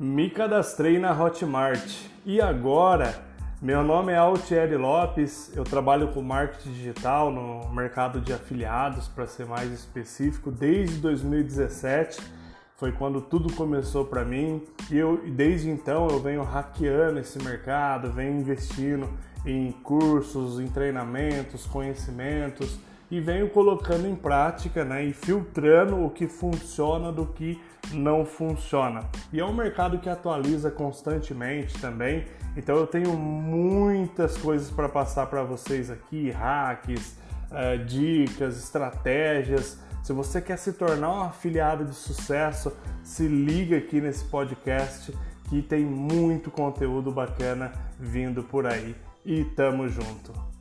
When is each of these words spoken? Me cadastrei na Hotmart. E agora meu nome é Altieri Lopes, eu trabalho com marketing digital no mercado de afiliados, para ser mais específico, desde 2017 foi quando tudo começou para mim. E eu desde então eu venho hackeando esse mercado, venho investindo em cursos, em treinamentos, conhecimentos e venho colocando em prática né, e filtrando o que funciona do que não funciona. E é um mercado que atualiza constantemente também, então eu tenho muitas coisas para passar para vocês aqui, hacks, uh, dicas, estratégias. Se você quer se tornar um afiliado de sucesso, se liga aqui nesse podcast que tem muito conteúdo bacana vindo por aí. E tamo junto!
Me 0.00 0.30
cadastrei 0.30 0.96
na 0.96 1.10
Hotmart. 1.12 2.06
E 2.24 2.40
agora 2.40 3.20
meu 3.60 3.82
nome 3.82 4.12
é 4.12 4.16
Altieri 4.16 4.76
Lopes, 4.76 5.50
eu 5.56 5.64
trabalho 5.64 6.12
com 6.12 6.22
marketing 6.22 6.70
digital 6.70 7.32
no 7.32 7.68
mercado 7.74 8.20
de 8.20 8.32
afiliados, 8.32 9.08
para 9.08 9.26
ser 9.26 9.44
mais 9.46 9.72
específico, 9.72 10.52
desde 10.52 10.98
2017 10.98 12.20
foi 12.76 12.92
quando 12.92 13.20
tudo 13.20 13.52
começou 13.54 14.04
para 14.04 14.24
mim. 14.24 14.64
E 14.88 14.96
eu 14.96 15.20
desde 15.26 15.68
então 15.68 16.06
eu 16.06 16.20
venho 16.20 16.44
hackeando 16.44 17.18
esse 17.18 17.42
mercado, 17.42 18.12
venho 18.12 18.38
investindo 18.38 19.10
em 19.44 19.72
cursos, 19.72 20.60
em 20.60 20.68
treinamentos, 20.68 21.66
conhecimentos 21.66 22.78
e 23.10 23.20
venho 23.20 23.48
colocando 23.48 24.06
em 24.06 24.14
prática 24.14 24.84
né, 24.84 25.04
e 25.04 25.12
filtrando 25.12 26.04
o 26.04 26.10
que 26.10 26.26
funciona 26.28 27.10
do 27.10 27.26
que 27.26 27.60
não 27.92 28.24
funciona. 28.24 29.04
E 29.32 29.40
é 29.40 29.44
um 29.44 29.54
mercado 29.54 29.98
que 29.98 30.08
atualiza 30.08 30.70
constantemente 30.70 31.78
também, 31.80 32.26
então 32.56 32.76
eu 32.76 32.86
tenho 32.86 33.16
muitas 33.16 34.36
coisas 34.36 34.70
para 34.70 34.88
passar 34.88 35.26
para 35.26 35.42
vocês 35.42 35.90
aqui, 35.90 36.30
hacks, 36.30 37.16
uh, 37.50 37.84
dicas, 37.84 38.58
estratégias. 38.58 39.78
Se 40.02 40.12
você 40.12 40.40
quer 40.40 40.58
se 40.58 40.72
tornar 40.72 41.12
um 41.12 41.22
afiliado 41.22 41.84
de 41.84 41.94
sucesso, 41.94 42.76
se 43.02 43.26
liga 43.26 43.76
aqui 43.76 44.00
nesse 44.00 44.24
podcast 44.24 45.16
que 45.48 45.62
tem 45.62 45.84
muito 45.84 46.50
conteúdo 46.50 47.10
bacana 47.10 47.72
vindo 47.98 48.42
por 48.42 48.66
aí. 48.66 48.94
E 49.24 49.44
tamo 49.44 49.88
junto! 49.88 50.57